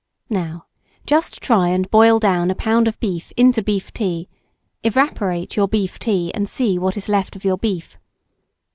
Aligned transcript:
Now, 0.31 0.65
just 1.05 1.41
try 1.43 1.67
and 1.67 1.87
boil 1.91 2.17
down 2.17 2.49
a 2.49 2.55
lb. 2.55 2.87
of 2.87 2.99
beef 2.99 3.31
into 3.37 3.61
beef 3.61 3.93
tea, 3.93 4.29
evaporate 4.83 5.55
your 5.55 5.67
beef 5.67 5.99
tea, 5.99 6.33
and 6.33 6.49
see 6.49 6.79
what 6.79 6.97
is 6.97 7.07
left 7.07 7.35
of 7.35 7.45
your 7.45 7.59
beef. 7.59 7.99